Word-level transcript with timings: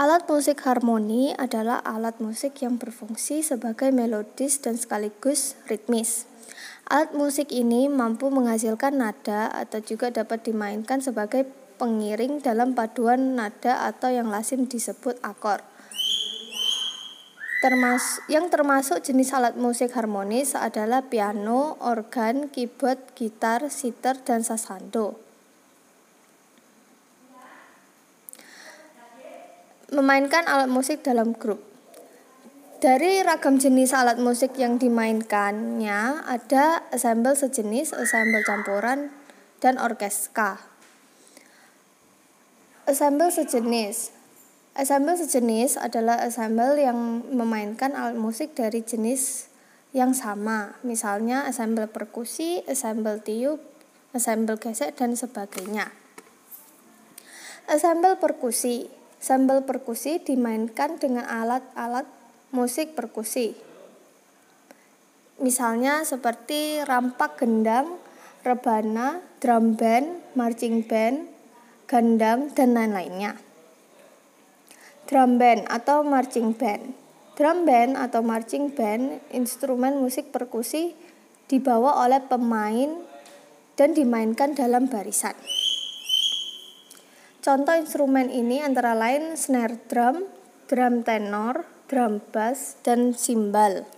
Alat 0.00 0.24
musik 0.32 0.64
harmoni 0.64 1.36
adalah 1.36 1.76
alat 1.84 2.24
musik 2.24 2.64
yang 2.64 2.80
berfungsi 2.80 3.44
sebagai 3.44 3.92
melodis 3.92 4.56
dan 4.56 4.80
sekaligus 4.80 5.60
ritmis. 5.68 6.24
Alat 6.88 7.12
musik 7.12 7.52
ini 7.52 7.84
mampu 7.84 8.32
menghasilkan 8.32 8.96
nada 8.96 9.52
atau 9.52 9.84
juga 9.84 10.08
dapat 10.08 10.40
dimainkan 10.48 11.04
sebagai 11.04 11.44
pengiring 11.76 12.40
dalam 12.40 12.72
paduan 12.72 13.36
nada 13.36 13.84
atau 13.92 14.08
yang 14.08 14.32
lazim 14.32 14.64
disebut 14.64 15.20
akor. 15.20 15.60
Termas 17.60 18.24
yang 18.24 18.48
termasuk 18.48 19.04
jenis 19.04 19.36
alat 19.36 19.60
musik 19.60 19.92
harmonis 19.92 20.56
adalah 20.56 21.12
piano, 21.12 21.76
organ, 21.84 22.48
keyboard, 22.48 23.04
gitar, 23.12 23.68
sitar, 23.68 24.16
dan 24.24 24.40
sasando. 24.40 25.29
Memainkan 29.90 30.46
alat 30.46 30.70
musik 30.70 31.02
dalam 31.02 31.34
grup. 31.34 31.58
Dari 32.78 33.26
ragam 33.26 33.58
jenis 33.58 33.90
alat 33.90 34.22
musik 34.22 34.54
yang 34.54 34.78
dimainkannya 34.78 36.22
ada 36.30 36.86
ensemble 36.94 37.34
sejenis, 37.34 37.98
ensemble 37.98 38.46
campuran, 38.46 39.10
dan 39.58 39.82
orkeska. 39.82 40.62
Ensemble 42.86 43.34
sejenis. 43.34 44.14
Ensemble 44.78 45.18
sejenis 45.18 45.74
adalah 45.74 46.22
ensemble 46.22 46.78
yang 46.78 47.26
memainkan 47.34 47.90
alat 47.90 48.14
musik 48.14 48.54
dari 48.54 48.86
jenis 48.86 49.50
yang 49.90 50.14
sama, 50.14 50.78
misalnya 50.86 51.50
ensemble 51.50 51.90
perkusi, 51.90 52.62
ensemble 52.70 53.18
tiup, 53.26 53.58
ensemble 54.14 54.54
gesek, 54.54 54.94
dan 54.94 55.18
sebagainya. 55.18 55.90
Ensemble 57.66 58.22
perkusi 58.22 58.99
Sambal 59.20 59.68
perkusi 59.68 60.16
dimainkan 60.24 60.96
dengan 60.96 61.28
alat-alat 61.28 62.08
musik 62.56 62.96
perkusi. 62.96 63.52
Misalnya 65.40 66.04
seperti 66.08 66.80
rampak 66.88 67.36
gendang, 67.36 68.00
rebana, 68.44 69.20
drum 69.44 69.76
band, 69.76 70.24
marching 70.32 70.80
band, 70.84 71.28
gandang, 71.84 72.48
dan 72.56 72.72
lain-lainnya. 72.72 73.36
Drum 75.04 75.36
band 75.36 75.68
atau 75.68 76.00
marching 76.00 76.56
band. 76.56 76.96
Drum 77.36 77.64
band 77.64 77.96
atau 77.96 78.20
marching 78.20 78.72
band 78.72 79.20
instrumen 79.32 80.00
musik 80.00 80.28
perkusi 80.28 80.92
dibawa 81.48 82.04
oleh 82.04 82.20
pemain 82.24 83.00
dan 83.80 83.96
dimainkan 83.96 84.52
dalam 84.52 84.92
barisan. 84.92 85.32
Contoh 87.40 87.72
instrumen 87.72 88.28
ini 88.28 88.60
antara 88.60 88.92
lain 88.92 89.32
snare 89.32 89.80
drum, 89.88 90.28
drum 90.68 91.00
tenor, 91.00 91.64
drum 91.88 92.20
bass, 92.28 92.76
dan 92.84 93.16
simbal. 93.16 93.88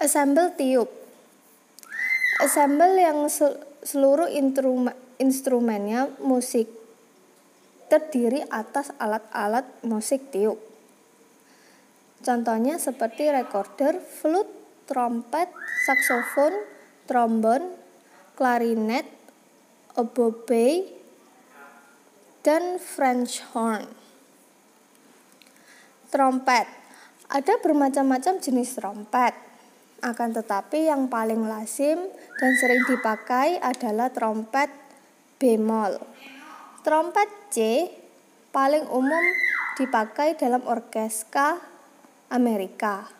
Assemble 0.00 0.56
tiup. 0.56 0.88
Assemble 2.40 2.96
yang 2.96 3.28
seluruh 3.84 4.32
instrumennya 5.20 6.08
musik 6.24 6.72
terdiri 7.92 8.48
atas 8.48 8.96
alat-alat 8.96 9.68
musik 9.84 10.32
tiup. 10.32 10.56
Contohnya 12.24 12.80
seperti 12.80 13.28
recorder, 13.28 14.00
flute, 14.00 14.54
trompet, 14.88 15.52
saksofon, 15.84 16.54
trombon, 17.04 17.76
klarinet, 18.38 19.17
oboe, 19.98 20.86
dan 22.46 22.78
French 22.78 23.42
horn. 23.50 23.84
Trompet. 26.08 26.64
Ada 27.28 27.60
bermacam-macam 27.60 28.40
jenis 28.40 28.78
trompet. 28.78 29.34
Akan 30.00 30.30
tetapi 30.30 30.86
yang 30.86 31.10
paling 31.10 31.44
lazim 31.50 31.98
dan 32.38 32.52
sering 32.56 32.80
dipakai 32.86 33.58
adalah 33.58 34.08
trompet 34.14 34.70
bemol. 35.42 35.98
Trompet 36.86 37.28
C 37.50 37.90
paling 38.54 38.86
umum 38.88 39.24
dipakai 39.76 40.38
dalam 40.38 40.62
orkeska 40.64 41.58
Amerika. 42.30 43.10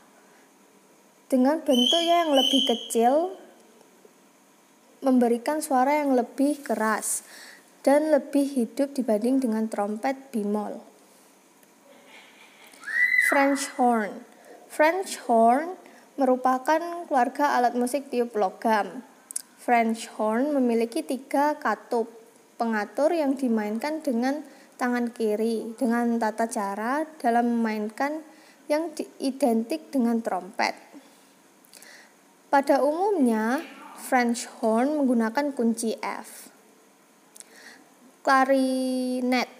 Dengan 1.28 1.60
bentuknya 1.60 2.24
yang 2.24 2.32
lebih 2.32 2.62
kecil 2.64 3.12
memberikan 5.04 5.62
suara 5.62 6.02
yang 6.02 6.14
lebih 6.18 6.62
keras 6.62 7.22
dan 7.86 8.10
lebih 8.10 8.44
hidup 8.44 8.92
dibanding 8.92 9.38
dengan 9.38 9.70
trompet 9.70 10.18
bemol. 10.34 10.82
French 13.28 13.68
horn. 13.76 14.24
French 14.72 15.20
horn 15.28 15.76
merupakan 16.18 16.80
keluarga 17.06 17.54
alat 17.60 17.76
musik 17.76 18.10
tiup 18.10 18.34
logam. 18.34 19.04
French 19.60 20.08
horn 20.16 20.56
memiliki 20.56 21.04
tiga 21.04 21.60
katup 21.60 22.08
pengatur 22.58 23.14
yang 23.14 23.36
dimainkan 23.38 24.00
dengan 24.02 24.42
tangan 24.80 25.12
kiri 25.12 25.76
dengan 25.76 26.16
tata 26.16 26.48
cara 26.48 27.04
dalam 27.20 27.60
memainkan 27.60 28.24
yang 28.66 28.92
identik 29.20 29.92
dengan 29.92 30.24
trompet. 30.24 30.72
Pada 32.48 32.80
umumnya, 32.80 33.60
French 33.98 34.46
horn 34.62 35.02
menggunakan 35.02 35.52
kunci 35.52 35.98
F. 35.98 36.48
Clarinet. 38.22 39.50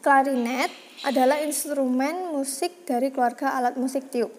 Clarinet 0.00 0.72
adalah 1.04 1.44
instrumen 1.44 2.32
musik 2.32 2.88
dari 2.88 3.12
keluarga 3.12 3.54
alat 3.60 3.76
musik 3.76 4.08
tiup. 4.08 4.32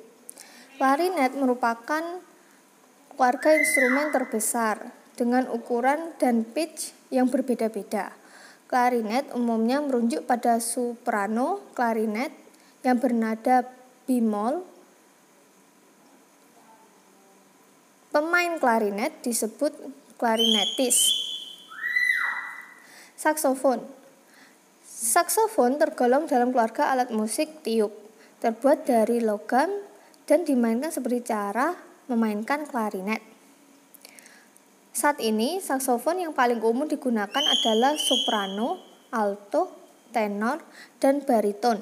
Clarinet 0.81 1.37
merupakan 1.37 2.01
keluarga 3.13 3.49
instrumen 3.53 4.09
terbesar 4.09 4.89
dengan 5.13 5.45
ukuran 5.53 6.17
dan 6.17 6.41
pitch 6.41 7.13
yang 7.13 7.29
berbeda-beda. 7.29 8.17
Clarinet 8.65 9.29
umumnya 9.37 9.83
merujuk 9.83 10.25
pada 10.25 10.57
soprano 10.57 11.61
clarinet 11.77 12.33
yang 12.81 12.97
bernada 12.97 13.67
bemol 14.09 14.65
Pemain 18.11 18.59
klarinet 18.59 19.23
disebut 19.23 19.71
klarinetis. 20.19 21.15
Saksofon. 23.15 23.87
Saksofon 24.83 25.79
tergolong 25.79 26.27
dalam 26.27 26.51
keluarga 26.51 26.91
alat 26.91 27.07
musik 27.15 27.63
tiup, 27.63 27.95
terbuat 28.43 28.83
dari 28.83 29.23
logam 29.23 29.71
dan 30.27 30.43
dimainkan 30.43 30.91
seperti 30.91 31.31
cara 31.31 31.71
memainkan 32.11 32.67
klarinet. 32.67 33.23
Saat 34.91 35.23
ini, 35.23 35.63
saksofon 35.63 36.19
yang 36.19 36.35
paling 36.35 36.59
umum 36.59 36.91
digunakan 36.91 37.31
adalah 37.31 37.95
soprano, 37.95 38.75
alto, 39.07 39.71
tenor, 40.11 40.59
dan 40.99 41.23
bariton. 41.23 41.79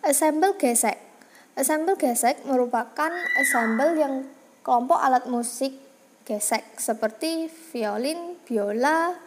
Ensemble 0.00 0.56
gesek 0.56 1.09
Ensemble 1.58 1.98
gesek 1.98 2.46
merupakan 2.46 3.10
ensemble 3.38 3.98
yang 3.98 4.14
kelompok 4.62 5.02
alat 5.02 5.26
musik 5.26 5.74
gesek 6.22 6.78
seperti 6.78 7.50
violin, 7.74 8.38
biola, 8.46 9.18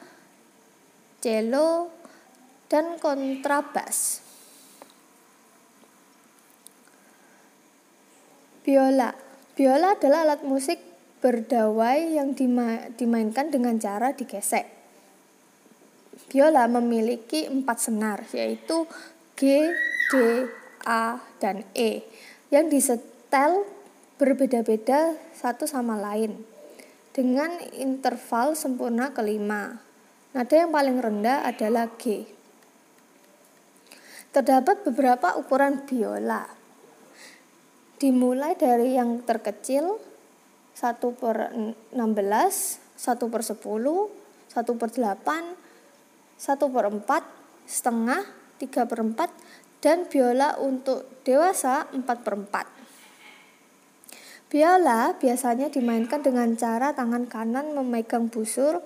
cello, 1.19 1.91
dan 2.71 2.95
kontrabas. 2.95 4.23
Biola. 8.63 9.11
Biola 9.53 9.99
adalah 9.99 10.23
alat 10.23 10.41
musik 10.47 10.79
berdawai 11.19 12.15
yang 12.15 12.31
dima 12.31 12.87
dimainkan 12.95 13.51
dengan 13.51 13.75
cara 13.75 14.15
digesek. 14.15 14.63
Biola 16.31 16.71
memiliki 16.71 17.45
empat 17.51 17.77
senar, 17.83 18.23
yaitu 18.31 18.87
G, 19.35 19.69
D, 20.07 20.13
A, 20.83 21.19
dan 21.39 21.63
E 21.73 22.03
yang 22.53 22.69
disetel 22.69 23.65
berbeda-beda 24.21 25.17
satu 25.33 25.65
sama 25.65 25.97
lain 25.97 26.43
dengan 27.13 27.49
interval 27.77 28.57
sempurna 28.57 29.13
kelima. 29.13 29.81
Nada 30.33 30.55
yang 30.57 30.73
paling 30.73 30.97
rendah 30.97 31.45
adalah 31.45 31.89
G. 32.01 32.25
Terdapat 34.33 34.81
beberapa 34.81 35.37
ukuran 35.37 35.85
biola. 35.85 36.49
Dimulai 38.01 38.57
dari 38.57 38.97
yang 38.97 39.21
terkecil 39.21 40.01
1 40.73 41.21
per 41.21 41.53
16, 41.93 41.93
1 41.93 43.29
per 43.29 43.41
10, 43.45 43.61
1 43.61 44.81
per 44.81 44.89
8, 44.89 45.53
1 46.41 46.73
per 46.73 46.85
4, 46.89 47.69
setengah, 47.69 48.21
3 48.57 48.89
per 48.89 48.99
4, 49.05 49.29
dan 49.83 50.07
biola 50.07 50.55
untuk 50.63 51.03
dewasa 51.27 51.91
4 51.91 52.07
per 52.07 52.39
4. 52.39 54.47
Biola 54.47 55.19
biasanya 55.19 55.67
dimainkan 55.67 56.23
dengan 56.23 56.55
cara 56.55 56.95
tangan 56.95 57.27
kanan 57.27 57.75
memegang 57.75 58.31
busur 58.31 58.79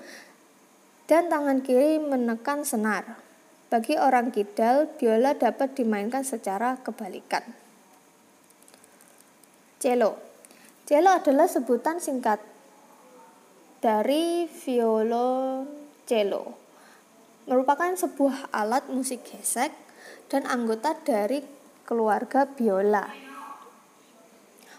dan 1.06 1.30
tangan 1.30 1.62
kiri 1.62 2.02
menekan 2.02 2.66
senar. 2.66 3.22
Bagi 3.70 3.94
orang 4.00 4.34
kidal, 4.34 4.90
biola 4.98 5.38
dapat 5.38 5.78
dimainkan 5.78 6.26
secara 6.26 6.82
kebalikan. 6.82 7.46
Cello. 9.78 10.18
Cello 10.88 11.12
adalah 11.14 11.46
sebutan 11.46 12.02
singkat 12.02 12.42
dari 13.84 14.48
violoncello. 14.50 16.58
Merupakan 17.46 17.92
sebuah 17.94 18.50
alat 18.56 18.88
musik 18.88 19.28
gesek 19.28 19.87
dan 20.28 20.48
anggota 20.48 20.96
dari 21.04 21.44
keluarga 21.88 22.48
biola. 22.48 23.08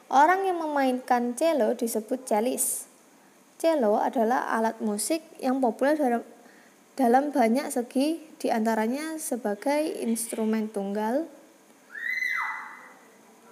Orang 0.08 0.48
yang 0.48 0.60
memainkan 0.60 1.36
cello 1.36 1.76
disebut 1.76 2.24
cellis. 2.24 2.88
Cello 3.60 4.00
adalah 4.00 4.54
alat 4.56 4.80
musik 4.80 5.20
yang 5.42 5.60
populer 5.60 5.98
dalam, 5.98 6.22
dalam 6.96 7.24
banyak 7.28 7.68
segi, 7.68 8.22
di 8.38 8.48
antaranya 8.48 9.18
sebagai 9.18 10.00
instrumen 10.00 10.70
tunggal 10.70 11.26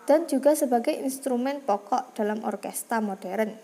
dan 0.06 0.30
juga 0.30 0.54
sebagai 0.54 0.94
instrumen 0.94 1.58
pokok 1.66 2.14
dalam 2.14 2.40
orkestra 2.46 3.02
modern. 3.02 3.58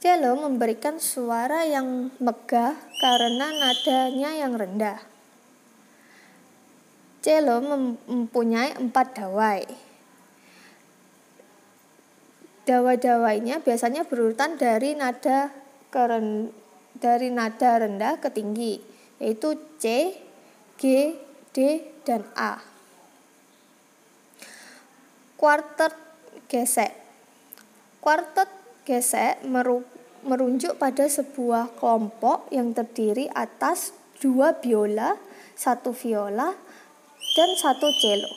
Cello 0.00 0.32
memberikan 0.36 0.96
suara 0.96 1.64
yang 1.64 2.12
megah 2.20 2.76
karena 3.00 3.46
nadanya 3.52 4.30
yang 4.36 4.56
rendah. 4.56 5.09
Cello 7.20 7.60
mempunyai 8.08 8.80
empat 8.80 9.06
dawai, 9.20 9.62
Dawa-dawainya 12.70 13.66
biasanya 13.66 14.06
berurutan 14.06 14.54
dari 14.54 14.94
nada 14.94 15.50
keren, 15.90 16.54
dari 16.94 17.26
nada 17.26 17.82
rendah 17.82 18.22
ke 18.22 18.30
tinggi, 18.30 18.78
yaitu 19.18 19.58
C, 19.80 20.14
G, 20.78 21.16
D, 21.50 21.82
dan 22.06 22.22
A. 22.38 22.62
Kuartet 25.34 25.98
gesek. 26.46 26.94
Kuartet 27.98 28.46
gesek 28.86 29.42
merujuk 30.22 30.78
pada 30.78 31.10
sebuah 31.10 31.74
kelompok 31.74 32.54
yang 32.54 32.70
terdiri 32.70 33.26
atas 33.34 33.90
dua 34.22 34.54
biola, 34.62 35.18
satu 35.58 35.90
viola, 35.90 36.54
dan 37.36 37.50
satu 37.56 37.88
cello. 38.00 38.30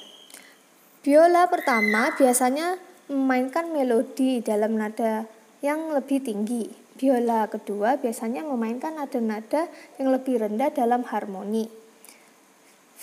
Biola 1.04 1.52
pertama 1.52 2.16
biasanya 2.16 2.80
memainkan 3.12 3.72
melodi 3.76 4.40
dalam 4.40 4.80
nada 4.80 5.28
yang 5.60 5.92
lebih 5.92 6.24
tinggi. 6.24 6.72
Biola 6.96 7.50
kedua 7.52 8.00
biasanya 8.00 8.46
memainkan 8.48 8.96
nada-nada 8.96 9.68
yang 10.00 10.14
lebih 10.14 10.40
rendah 10.40 10.72
dalam 10.72 11.04
harmoni. 11.04 11.68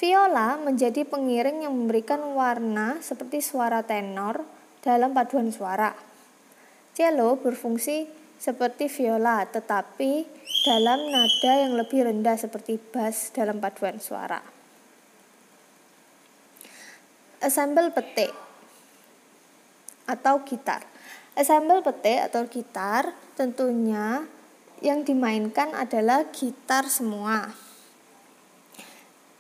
Viola 0.01 0.57
menjadi 0.57 1.05
pengiring 1.05 1.69
yang 1.69 1.77
memberikan 1.77 2.25
warna 2.33 2.97
seperti 3.05 3.45
suara 3.45 3.85
tenor 3.85 4.41
dalam 4.81 5.13
paduan 5.13 5.53
suara. 5.53 5.93
Cello 6.97 7.37
berfungsi 7.37 8.09
seperti 8.41 8.89
viola 8.89 9.45
tetapi 9.45 10.25
dalam 10.65 11.01
nada 11.13 11.53
yang 11.61 11.77
lebih 11.77 12.09
rendah 12.09 12.41
seperti 12.41 12.81
bass 12.81 13.29
dalam 13.37 13.61
paduan 13.61 14.01
suara. 14.01 14.60
Ensemble 17.41 17.89
petik 17.89 18.37
atau 20.05 20.45
gitar. 20.45 20.85
Ensemble 21.33 21.81
pete 21.81 22.21
atau 22.21 22.45
gitar 22.45 23.17
tentunya 23.33 24.29
yang 24.85 25.01
dimainkan 25.09 25.73
adalah 25.73 26.29
gitar 26.37 26.85
semua. 26.85 27.49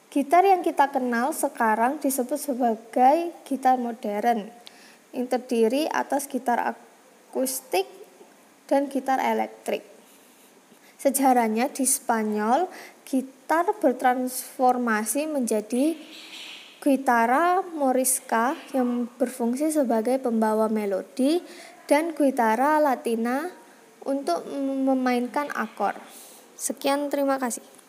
Gitar 0.08 0.49
yang 0.49 0.64
kita 0.64 0.88
kenal 0.88 1.37
sekarang 1.37 2.00
disebut 2.00 2.41
sebagai 2.41 3.37
gitar 3.44 3.76
modern 3.76 4.49
yang 5.12 5.26
terdiri 5.29 5.85
atas 5.93 6.25
gitar 6.25 6.73
akustik 6.73 7.85
dan 8.64 8.88
gitar 8.88 9.20
elektrik. 9.20 9.85
Sejarahnya 10.96 11.69
di 11.69 11.85
Spanyol, 11.85 12.64
gitar 13.05 13.76
bertransformasi 13.76 15.29
menjadi 15.29 16.00
Guitarra 16.81 17.61
morisca 17.77 18.56
yang 18.73 19.05
berfungsi 19.21 19.69
sebagai 19.69 20.17
pembawa 20.17 20.73
melodi 20.73 21.44
dan 21.85 22.17
guitarra 22.17 22.81
latina 22.81 23.53
untuk 24.09 24.49
memainkan 24.88 25.53
akor. 25.53 26.00
Sekian 26.56 27.12
terima 27.12 27.37
kasih. 27.37 27.80